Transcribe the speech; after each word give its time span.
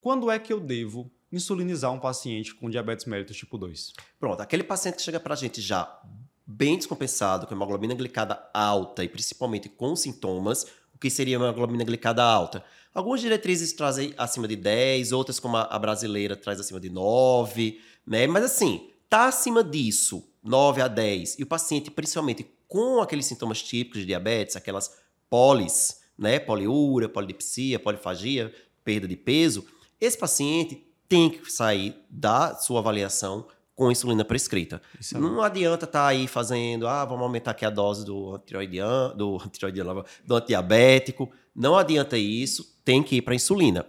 Quando 0.00 0.30
é 0.30 0.38
que 0.38 0.52
eu 0.52 0.60
devo 0.60 1.10
insulinizar 1.30 1.92
um 1.92 1.98
paciente 1.98 2.54
com 2.54 2.70
diabetes 2.70 3.04
mellitus 3.04 3.36
tipo 3.36 3.58
2? 3.58 3.92
Pronto, 4.18 4.40
aquele 4.40 4.62
paciente 4.62 4.96
que 4.96 5.02
chega 5.02 5.18
para 5.18 5.34
a 5.34 5.36
gente 5.36 5.60
já 5.60 6.00
bem 6.46 6.76
descompensado, 6.76 7.46
com 7.46 7.54
hemoglobina 7.54 7.94
glicada 7.94 8.48
alta 8.54 9.02
e 9.02 9.08
principalmente 9.08 9.68
com 9.68 9.96
sintomas, 9.96 10.66
o 10.94 10.98
que 10.98 11.10
seria 11.10 11.36
uma 11.36 11.48
hemoglobina 11.48 11.84
glicada 11.84 12.22
alta? 12.22 12.64
Algumas 12.94 13.20
diretrizes 13.20 13.72
trazem 13.72 14.14
acima 14.16 14.46
de 14.46 14.56
10, 14.56 15.12
outras, 15.12 15.40
como 15.40 15.56
a 15.56 15.78
brasileira, 15.78 16.36
traz 16.36 16.60
acima 16.60 16.80
de 16.80 16.88
9, 16.88 17.80
né? 18.06 18.26
Mas 18.26 18.44
assim, 18.44 18.90
tá 19.10 19.26
acima 19.26 19.62
disso, 19.64 20.24
9 20.42 20.80
a 20.80 20.88
10, 20.88 21.40
e 21.40 21.42
o 21.42 21.46
paciente, 21.46 21.90
principalmente 21.90 22.46
com 22.68 23.00
aqueles 23.00 23.26
sintomas 23.26 23.62
típicos 23.62 24.00
de 24.00 24.06
diabetes, 24.06 24.56
aquelas 24.56 24.96
polis, 25.28 26.00
né? 26.16 26.38
Poliúria, 26.38 27.08
polidipsia, 27.08 27.78
polifagia, 27.78 28.54
perda 28.84 29.06
de 29.06 29.16
peso, 29.16 29.66
esse 30.00 30.16
paciente 30.16 30.86
tem 31.08 31.30
que 31.30 31.50
sair 31.50 31.96
da 32.10 32.54
sua 32.54 32.80
avaliação 32.80 33.46
com 33.74 33.92
insulina 33.92 34.24
prescrita. 34.24 34.82
Isso 35.00 35.16
é 35.16 35.20
não 35.20 35.40
adianta 35.40 35.84
estar 35.84 36.00
tá 36.00 36.06
aí 36.08 36.26
fazendo, 36.26 36.88
ah, 36.88 37.04
vamos 37.04 37.22
aumentar 37.22 37.52
aqui 37.52 37.64
a 37.64 37.70
dose 37.70 38.04
do 38.04 38.34
antiroidiano, 38.34 39.14
do 39.14 39.36
antiroidiano, 39.36 40.04
do 40.24 40.34
antidiabético. 40.34 41.30
Não 41.54 41.76
adianta 41.76 42.18
isso, 42.18 42.76
tem 42.84 43.02
que 43.02 43.16
ir 43.16 43.22
para 43.22 43.36
insulina. 43.36 43.86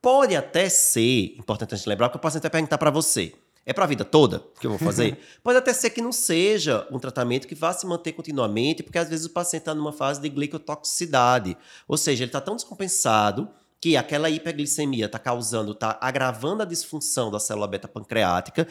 Pode 0.00 0.36
até 0.36 0.68
ser, 0.68 1.34
importante 1.36 1.74
a 1.74 1.76
gente 1.76 1.88
lembrar, 1.88 2.08
que 2.10 2.16
o 2.16 2.20
paciente 2.20 2.42
vai 2.42 2.50
perguntar 2.50 2.78
para 2.78 2.90
você, 2.90 3.34
é 3.66 3.72
para 3.72 3.84
a 3.84 3.88
vida 3.88 4.04
toda 4.04 4.42
que 4.60 4.66
eu 4.66 4.70
vou 4.70 4.78
fazer? 4.78 5.18
Pode 5.42 5.58
até 5.58 5.72
ser 5.74 5.90
que 5.90 6.00
não 6.00 6.12
seja 6.12 6.86
um 6.90 6.98
tratamento 6.98 7.46
que 7.46 7.54
vá 7.54 7.72
se 7.72 7.86
manter 7.86 8.12
continuamente, 8.12 8.82
porque 8.82 8.98
às 8.98 9.10
vezes 9.10 9.26
o 9.26 9.30
paciente 9.30 9.62
está 9.62 9.74
numa 9.74 9.92
fase 9.92 10.20
de 10.20 10.28
glicotoxicidade. 10.28 11.56
Ou 11.86 11.96
seja, 11.96 12.22
ele 12.22 12.28
está 12.28 12.40
tão 12.40 12.56
descompensado 12.56 13.46
que 13.80 13.96
aquela 13.96 14.28
hiperglicemia 14.28 15.06
está 15.06 15.18
causando, 15.18 15.72
está 15.72 15.98
agravando 16.00 16.62
a 16.62 16.66
disfunção 16.66 17.30
da 17.30 17.38
célula 17.38 17.66
beta 17.66 17.86
pancreática, 17.86 18.66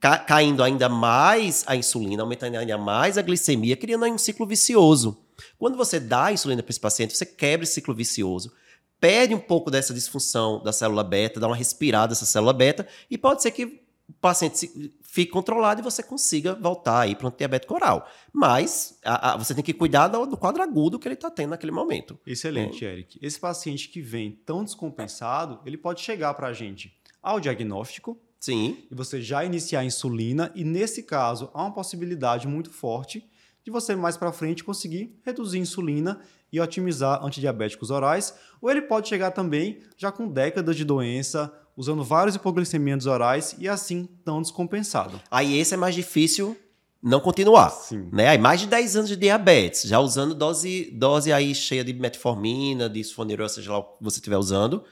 ca 0.00 0.18
caindo 0.18 0.62
ainda 0.62 0.88
mais 0.88 1.64
a 1.66 1.76
insulina, 1.76 2.22
aumentando 2.22 2.56
ainda 2.56 2.78
mais 2.78 3.18
a 3.18 3.22
glicemia, 3.22 3.76
criando 3.76 4.04
aí 4.04 4.12
um 4.12 4.18
ciclo 4.18 4.46
vicioso. 4.46 5.24
Quando 5.58 5.76
você 5.76 6.00
dá 6.00 6.26
a 6.26 6.32
insulina 6.32 6.62
para 6.62 6.70
esse 6.70 6.80
paciente, 6.80 7.16
você 7.16 7.26
quebra 7.26 7.64
esse 7.64 7.74
ciclo 7.74 7.94
vicioso, 7.94 8.52
perde 9.00 9.34
um 9.34 9.40
pouco 9.40 9.70
dessa 9.70 9.94
disfunção 9.94 10.62
da 10.62 10.72
célula 10.72 11.04
beta, 11.04 11.38
dá 11.38 11.46
uma 11.46 11.56
respirada 11.56 12.08
dessa 12.08 12.26
célula 12.26 12.52
beta, 12.52 12.86
e 13.10 13.16
pode 13.16 13.42
ser 13.42 13.52
que 13.52 13.64
o 14.08 14.12
paciente 14.20 14.92
fique 15.10 15.32
controlado 15.32 15.80
e 15.80 15.82
você 15.82 16.02
consiga 16.02 16.54
voltar 16.54 17.00
aí 17.00 17.16
para 17.16 17.28
um 17.28 17.32
diabetes 17.34 17.68
oral. 17.70 18.06
Mas 18.30 18.98
a, 19.02 19.32
a, 19.32 19.36
você 19.38 19.54
tem 19.54 19.64
que 19.64 19.72
cuidar 19.72 20.08
do, 20.08 20.26
do 20.26 20.36
quadro 20.36 20.62
agudo 20.62 20.98
que 20.98 21.08
ele 21.08 21.14
está 21.14 21.30
tendo 21.30 21.50
naquele 21.50 21.72
momento. 21.72 22.18
Excelente, 22.26 22.84
é. 22.84 22.92
Eric. 22.92 23.18
Esse 23.22 23.40
paciente 23.40 23.88
que 23.88 24.02
vem 24.02 24.32
tão 24.44 24.62
descompensado, 24.62 25.60
ele 25.64 25.78
pode 25.78 26.02
chegar 26.02 26.34
para 26.34 26.48
a 26.48 26.52
gente 26.52 26.94
ao 27.22 27.40
diagnóstico, 27.40 28.20
Sim. 28.38 28.84
E 28.88 28.94
você 28.94 29.20
já 29.20 29.44
iniciar 29.44 29.80
a 29.80 29.84
insulina, 29.84 30.52
e 30.54 30.62
nesse 30.62 31.02
caso 31.02 31.50
há 31.52 31.62
uma 31.62 31.74
possibilidade 31.74 32.46
muito 32.46 32.70
forte 32.70 33.28
de 33.64 33.70
você 33.70 33.96
mais 33.96 34.16
para 34.16 34.30
frente 34.30 34.62
conseguir 34.62 35.18
reduzir 35.24 35.58
a 35.58 35.62
insulina 35.62 36.20
e 36.52 36.60
otimizar 36.60 37.24
antidiabéticos 37.24 37.90
orais, 37.90 38.34
ou 38.60 38.70
ele 38.70 38.82
pode 38.82 39.08
chegar 39.08 39.32
também 39.32 39.80
já 39.96 40.12
com 40.12 40.28
décadas 40.28 40.76
de 40.76 40.84
doença, 40.84 41.52
usando 41.78 42.02
vários 42.02 42.34
hipoglicemiantes 42.34 43.06
orais 43.06 43.54
e 43.56 43.68
assim 43.68 44.08
tão 44.24 44.42
descompensado. 44.42 45.20
Aí 45.30 45.56
esse 45.56 45.74
é 45.74 45.76
mais 45.76 45.94
difícil 45.94 46.56
não 47.00 47.20
continuar, 47.20 47.70
Sim. 47.70 48.08
né? 48.12 48.26
Aí 48.30 48.38
mais 48.38 48.60
de 48.60 48.66
10 48.66 48.96
anos 48.96 49.08
de 49.08 49.14
diabetes, 49.14 49.84
já 49.84 50.00
usando 50.00 50.34
dose, 50.34 50.90
dose 50.92 51.32
aí 51.32 51.54
cheia 51.54 51.84
de 51.84 51.92
metformina, 51.92 52.90
de 52.90 53.04
sulfonilurea, 53.04 53.48
seja 53.48 53.70
lá 53.70 53.78
o 53.78 53.84
que 53.84 54.02
você 54.02 54.18
estiver 54.18 54.36
usando, 54.36 54.82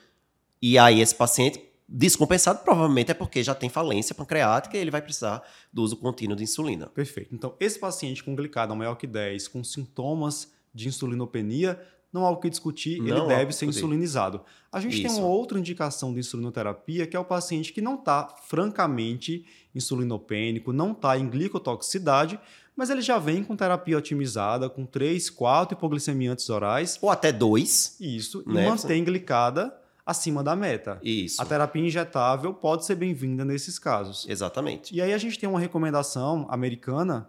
e 0.63 0.79
aí 0.79 1.01
esse 1.01 1.17
paciente 1.17 1.61
Descompensado 1.89 2.65
provavelmente 2.65 3.13
é 3.13 3.15
porque 3.15 3.45
já 3.45 3.55
tem 3.55 3.69
falência 3.69 4.13
pancreática 4.13 4.77
e 4.77 4.81
ele 4.81 4.91
vai 4.91 5.01
precisar 5.01 5.41
do 5.73 5.83
uso 5.83 5.97
contínuo 5.97 6.37
de 6.37 6.43
insulina. 6.43 6.89
Perfeito. 6.89 7.33
Então, 7.33 7.55
esse 7.61 7.79
paciente 7.79 8.25
com 8.25 8.35
glicada 8.35 8.75
maior 8.75 8.97
que 8.97 9.07
10, 9.07 9.47
com 9.47 9.63
sintomas 9.63 10.53
de 10.75 10.89
insulinopenia, 10.89 11.81
não 12.13 12.25
há 12.25 12.31
o 12.31 12.39
que 12.39 12.49
discutir, 12.49 13.01
não 13.01 13.17
ele 13.17 13.27
deve 13.27 13.53
ser 13.53 13.67
insulinizado. 13.67 14.41
A 14.73 14.81
gente 14.81 14.95
Isso. 14.95 15.15
tem 15.15 15.23
uma 15.23 15.29
outra 15.29 15.59
indicação 15.59 16.13
de 16.13 16.21
insulinoterapia, 16.21 17.07
que 17.07 17.17
é 17.17 17.21
o 17.21 17.25
paciente 17.25 17.73
que 17.73 17.81
não 17.81 17.97
está 17.97 18.29
francamente 18.47 19.45
insulinopênico, 19.75 20.73
não 20.73 20.93
está 20.93 21.19
em 21.19 21.29
glicotoxicidade, 21.29 22.41
mas 22.75 22.91
ele 22.91 23.01
já 23.01 23.19
vem 23.19 23.43
com 23.43 23.57
terapia 23.57 23.97
otimizada, 23.97 24.69
com 24.69 24.85
3, 24.85 25.31
4 25.31 25.77
hipoglicemiantes 25.77 26.49
orais. 26.51 26.99
Ou 27.01 27.11
até 27.11 27.33
2. 27.33 27.97
Isso, 28.01 28.43
né? 28.47 28.65
e 28.65 28.69
mantém 28.69 29.03
glicada 29.03 29.75
acima 30.05 30.45
da 30.45 30.55
meta. 30.55 31.01
Isso. 31.03 31.41
A 31.43 31.45
terapia 31.45 31.85
injetável 31.85 32.55
pode 32.55 32.85
ser 32.85 32.95
bem-vinda 32.95 33.45
nesses 33.45 33.79
casos. 33.79 34.27
Exatamente. 34.29 34.95
E 34.95 35.03
aí 35.03 35.13
a 35.13 35.19
gente 35.19 35.39
tem 35.39 35.49
uma 35.49 35.59
recomendação 35.59 36.47
americana 36.49 37.29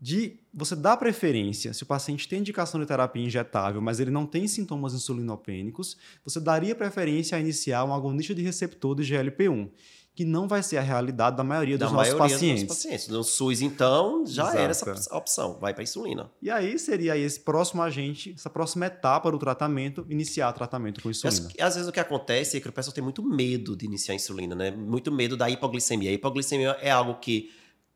de 0.00 0.38
você 0.54 0.76
dar 0.76 0.96
preferência, 0.96 1.74
se 1.74 1.82
o 1.82 1.86
paciente 1.86 2.28
tem 2.28 2.38
indicação 2.38 2.80
de 2.80 2.86
terapia 2.86 3.24
injetável, 3.24 3.80
mas 3.80 3.98
ele 3.98 4.10
não 4.10 4.26
tem 4.26 4.46
sintomas 4.46 4.94
insulinopênicos, 4.94 5.96
você 6.24 6.38
daria 6.38 6.74
preferência 6.74 7.36
a 7.36 7.40
iniciar 7.40 7.84
um 7.84 7.92
agonista 7.92 8.34
de 8.34 8.42
receptor 8.42 8.94
de 8.94 9.02
GLP-1 9.02 9.70
que 10.18 10.24
não 10.24 10.48
vai 10.48 10.64
ser 10.64 10.78
a 10.78 10.80
realidade 10.80 11.36
da 11.36 11.44
maioria 11.44 11.78
da 11.78 11.86
dos 11.86 11.94
nossos 11.94 12.12
maioria 12.12 12.34
pacientes. 12.34 12.64
Dos 12.64 12.76
pacientes. 12.76 13.06
No 13.06 13.22
SUS, 13.22 13.60
então, 13.62 14.26
já 14.26 14.42
Exato. 14.42 14.58
era 14.58 14.70
essa 14.72 15.16
opção, 15.16 15.56
vai 15.60 15.72
para 15.72 15.84
insulina. 15.84 16.28
E 16.42 16.50
aí 16.50 16.76
seria 16.76 17.16
esse 17.16 17.38
próximo 17.38 17.82
agente, 17.82 18.34
essa 18.36 18.50
próxima 18.50 18.86
etapa 18.86 19.30
do 19.30 19.38
tratamento, 19.38 20.04
iniciar 20.10 20.52
tratamento 20.54 21.00
com 21.00 21.08
insulina. 21.08 21.48
Às, 21.56 21.64
às 21.68 21.74
vezes 21.76 21.88
o 21.88 21.92
que 21.92 22.00
acontece 22.00 22.56
é 22.56 22.60
que 22.60 22.68
o 22.68 22.72
pessoal 22.72 22.92
tem 22.92 23.04
muito 23.04 23.22
medo 23.22 23.76
de 23.76 23.86
iniciar 23.86 24.12
a 24.12 24.16
insulina, 24.16 24.56
né? 24.56 24.72
Muito 24.72 25.12
medo 25.12 25.36
da 25.36 25.48
hipoglicemia. 25.48 26.10
A 26.10 26.14
hipoglicemia 26.14 26.76
é 26.80 26.90
algo 26.90 27.14
que 27.20 27.52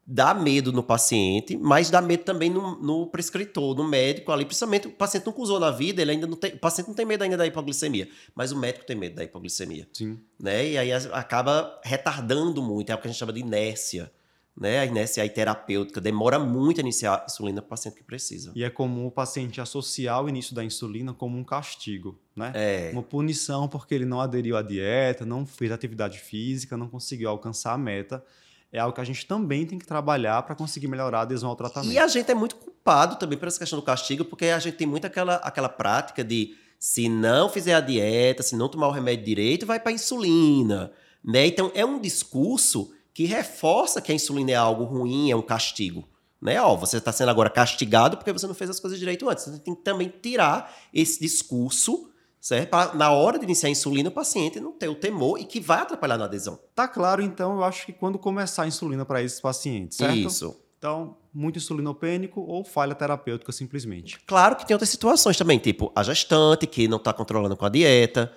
dá 0.07 0.35
medo 0.35 0.73
no 0.73 0.83
paciente, 0.83 1.57
mas 1.57 1.89
dá 1.89 2.03
medo 2.03 2.25
também 2.25 2.51
no, 2.51 2.77
no, 2.81 3.07
prescritor, 3.07 3.77
no 3.77 3.85
médico 3.85 4.33
ali, 4.33 4.45
principalmente 4.45 4.89
o 4.89 4.91
paciente 4.91 5.27
nunca 5.27 5.41
usou 5.41 5.61
na 5.61 5.71
vida, 5.71 6.03
ele 6.03 6.13
ainda 6.13 6.27
não 6.27 6.37
tem, 6.37 6.53
o 6.53 6.59
paciente 6.59 6.89
não 6.89 6.95
tem 6.95 7.07
medo 7.07 7.23
ainda 7.23 7.37
da 7.37 7.47
hipoglicemia, 7.47 8.09
mas 8.35 8.51
o 8.51 8.57
médico 8.57 8.85
tem 8.85 8.97
medo 8.97 9.17
da 9.17 9.25
hipoglicemia. 9.25 9.89
Sim. 9.93 10.19
Né? 10.39 10.71
E 10.71 10.79
aí 10.79 10.93
acaba 10.93 11.81
retardando 11.85 12.63
muito, 12.63 12.91
é 12.91 12.95
o 12.95 12.99
que 12.99 13.07
a 13.07 13.11
gente 13.11 13.19
chama 13.19 13.33
de 13.33 13.41
inércia. 13.41 14.13
Né? 14.55 14.81
A 14.81 14.85
inércia 14.85 15.23
aí 15.23 15.31
terapêutica 15.31 15.99
demora 15.99 16.39
muito 16.39 16.79
a 16.79 16.83
iniciar 16.83 17.23
a 17.23 17.25
insulina 17.25 17.63
para 17.63 17.69
o 17.69 17.71
paciente 17.71 17.95
que 17.95 18.03
precisa. 18.03 18.53
E 18.55 18.63
é 18.63 18.69
comum 18.69 19.07
o 19.07 19.11
paciente 19.11 19.63
associar 19.63 20.23
o 20.23 20.29
início 20.29 20.55
da 20.55 20.63
insulina 20.63 21.15
como 21.15 21.39
um 21.39 21.45
castigo, 21.45 22.19
né? 22.37 22.53
É. 22.55 22.91
Uma 22.93 23.03
punição 23.03 23.67
porque 23.67 23.95
ele 23.95 24.05
não 24.05 24.21
aderiu 24.21 24.55
à 24.59 24.61
dieta, 24.61 25.25
não 25.25 25.47
fez 25.47 25.73
atividade 25.73 26.19
física, 26.19 26.77
não 26.77 26.87
conseguiu 26.87 27.31
alcançar 27.31 27.73
a 27.73 27.79
meta 27.79 28.23
é 28.73 28.79
algo 28.79 28.95
que 28.95 29.01
a 29.01 29.05
gente 29.05 29.27
também 29.27 29.67
tem 29.67 29.79
que 29.79 29.87
trabalhar 29.87 30.43
para 30.43 30.55
conseguir 30.55 30.89
melhorar 30.89 31.21
adesão 31.21 31.51
ao 31.51 31.57
tratamento. 31.57 31.93
E 31.93 31.99
a 31.99 32.09
gente 32.09 32.31
é 32.31 32.35
muito 32.35 32.57
culpado 32.57 33.17
também 33.17 33.37
por 33.37 33.47
essa 33.47 33.59
questão 33.59 33.79
do 33.79 33.85
castigo, 33.85 34.25
porque 34.25 34.47
a 34.47 34.59
gente 34.59 34.79
tem 34.79 34.87
muito 34.87 35.07
aquela, 35.07 35.35
aquela 35.37 35.69
prática 35.69 36.25
de 36.25 36.57
se 36.79 37.09
não 37.09 37.51
fizer 37.51 37.75
a 37.75 37.81
dieta, 37.81 38.43
se 38.43 38.57
não 38.57 38.69
tomar 38.69 38.89
o 38.89 38.91
remédio 38.91 39.27
direito, 39.27 39.67
vai 39.67 39.79
para 39.79 39.93
insulina. 39.93 40.91
Né? 41.23 41.47
Então 41.47 41.71
é 41.75 41.85
um 41.85 42.01
discurso 42.01 42.93
que 43.13 43.27
reforça 43.27 44.01
que 44.01 44.11
a 44.11 44.15
insulina 44.15 44.53
é 44.53 44.57
algo 44.57 44.85
ruim, 44.85 45.31
é 45.31 45.37
um 45.37 45.43
castigo. 45.43 46.09
Né? 46.41 46.61
Ó, 46.61 46.75
você 46.75 46.97
está 46.97 47.13
sendo 47.13 47.29
agora 47.29 47.51
castigado 47.51 48.17
porque 48.17 48.33
você 48.33 48.47
não 48.47 48.55
fez 48.55 48.71
as 48.71 48.81
coisas 48.81 48.99
direito 48.99 49.29
antes. 49.29 49.45
Você 49.45 49.59
tem 49.59 49.75
que 49.75 49.83
também 49.83 50.09
tirar 50.09 50.75
esse 50.93 51.21
discurso 51.21 52.11
certo? 52.43 52.71
Pra, 52.71 52.93
na 52.93 53.13
hora 53.13 53.39
de 53.39 53.45
iniciar 53.45 53.69
a 53.69 53.71
insulina, 53.71 54.09
o 54.09 54.13
paciente 54.13 54.59
não 54.59 54.73
ter 54.73 54.89
o 54.89 54.97
temor 54.97 55.39
e 55.39 55.45
que 55.45 55.61
vai 55.61 55.79
atrapalhar 55.79 56.19
na 56.19 56.25
adesão. 56.25 56.59
Tá 56.75 56.89
claro, 56.89 57.23
então, 57.23 57.55
eu 57.55 57.65
acho 57.65 57.87
que 57.87 57.93
quando 57.93 58.19
começar 58.19 58.65
a 58.65 58.67
insulina 58.67 59.07
para 59.07 59.23
esses 59.23 59.41
pacientes, 59.41 59.97
certo? 59.97 60.17
Isso. 60.17 60.57
Então, 60.77 61.17
muito 61.33 61.59
insulinopênico 61.59 62.41
ou 62.41 62.65
falha 62.65 62.97
terapêutica 62.97 63.53
simplesmente. 63.53 64.19
Claro 64.27 64.57
que 64.57 64.67
tem 64.67 64.75
outras 64.75 64.91
situações 64.91 65.37
também, 65.37 65.57
tipo 65.61 65.93
a 65.95 66.03
gestante 66.03 66.67
que 66.67 66.89
não 66.89 66.97
está 66.97 67.13
controlando 67.13 67.57
com 67.57 67.65
a 67.65 67.69
dieta, 67.69 68.33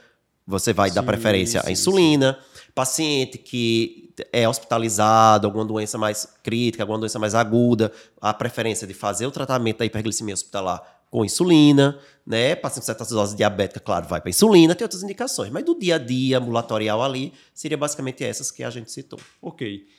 você 0.46 0.72
vai 0.72 0.90
sim, 0.90 0.96
dar 0.96 1.02
preferência 1.02 1.60
sim, 1.62 1.68
à 1.68 1.72
insulina. 1.72 2.38
Sim. 2.40 2.62
Paciente 2.76 3.38
que 3.40 4.14
é 4.32 4.48
hospitalizado, 4.48 5.48
alguma 5.48 5.66
doença 5.66 5.98
mais 5.98 6.28
crítica, 6.44 6.84
alguma 6.84 7.00
doença 7.00 7.18
mais 7.18 7.34
aguda, 7.34 7.92
a 8.22 8.32
preferência 8.32 8.86
de 8.86 8.94
fazer 8.94 9.26
o 9.26 9.32
tratamento 9.32 9.80
da 9.80 9.86
hiperglicemia 9.86 10.36
hospitalar 10.36 10.95
com 11.16 11.24
insulina, 11.24 11.98
né? 12.28 12.58
Paciente 12.58 12.94
com 12.94 13.06
cetose 13.06 13.38
diabética, 13.38 13.80
claro, 13.80 14.06
vai 14.06 14.20
para 14.20 14.30
insulina, 14.30 14.76
tem 14.76 14.84
outras 14.84 15.02
indicações, 15.02 15.50
mas 15.50 15.64
do 15.64 15.80
dia 15.80 15.96
a 15.96 15.98
dia 15.98 16.40
ambulatorial 16.40 17.02
ali, 17.02 17.32
seria 17.54 17.78
basicamente 17.78 18.22
essas 18.22 18.52
que 18.52 18.62
a 18.62 18.70
gente 18.70 18.92
citou. 18.92 19.18
Ok. 19.42 19.88